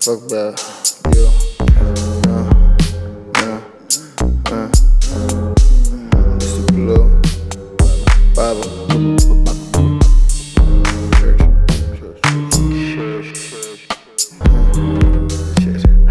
[0.00, 0.56] fuck about
[1.14, 1.28] you.
[2.24, 2.40] No,
[3.36, 3.50] no, uh.
[4.46, 4.70] uh, uh, uh
[6.38, 6.62] Mr.
[6.72, 7.04] Blue,
[8.34, 8.68] Bible.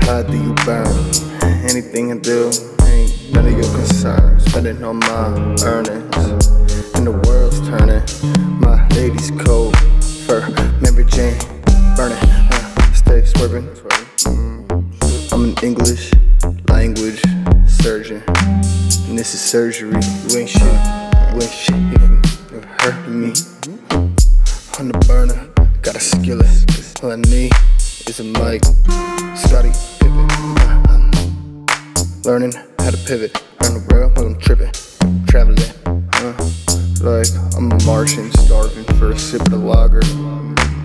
[0.05, 0.87] How do you burn?
[1.69, 2.51] Anything I do
[2.83, 4.39] ain't none of your concern.
[4.39, 6.15] Spending on my earnings,
[6.95, 8.08] and the world's turning.
[15.69, 16.11] English
[16.67, 17.21] language
[17.67, 19.91] surgeon, and this is surgery.
[20.27, 20.63] You ain't shit.
[20.63, 21.75] You ain't shit.
[21.75, 21.97] You
[22.49, 23.33] never hurt me.
[24.79, 25.47] On the burner,
[25.83, 26.49] got a skillet.
[27.03, 27.53] All I need
[28.07, 28.63] is a mic.
[29.37, 29.69] Scottie
[29.99, 30.27] Pippen.
[32.23, 33.37] Learning how to pivot.
[33.65, 34.71] On the rail, while I'm tripping.
[35.27, 35.59] Traveling.
[35.85, 36.33] Uh,
[37.05, 40.01] like I'm a Martian, starving for a sip of lager.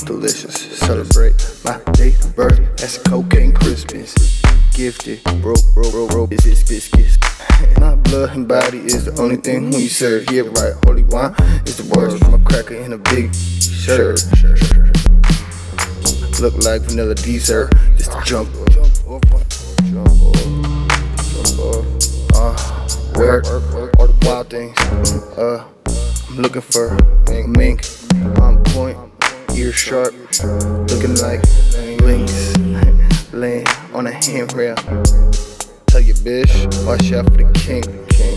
[0.04, 0.76] Delicious.
[0.76, 2.60] Celebrate my date of birth.
[2.76, 4.43] That's cocaine Christmas.
[4.74, 7.16] Gifted, broke, broke, broke, broke, biscuits, biscuits.
[7.78, 10.28] My blood and body is the only thing you serve.
[10.32, 10.74] Yeah, right.
[10.84, 11.32] Holy wine
[11.64, 12.24] is the worst.
[12.24, 14.20] I'm a cracker in a big shirt.
[16.40, 17.72] Look like vanilla dessert.
[17.96, 19.46] Just jump jump up,
[19.84, 20.08] jump.
[22.34, 22.56] Uh,
[23.14, 24.76] work, all the wild things.
[25.38, 25.64] Uh,
[26.28, 26.98] I'm looking for
[27.46, 27.86] mink,
[28.40, 28.98] on point,
[29.54, 30.14] ear sharp,
[30.90, 31.40] looking like
[32.02, 32.43] links,
[34.24, 34.74] 10 real.
[35.84, 37.84] Tell your bitch, watch out for the king.
[38.08, 38.36] king.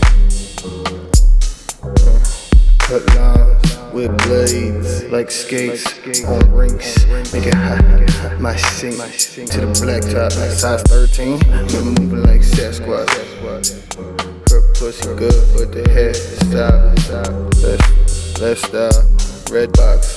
[2.78, 7.06] Cut lines with blades like skates on rinks.
[7.32, 11.40] Make it hot, my sink to the blacktop, size 13.
[11.50, 13.08] I'm moving like Sasquatch.
[14.50, 16.98] Her pussy good, but the head stop.
[17.62, 19.50] Let's, let's stop.
[19.50, 20.08] Red box.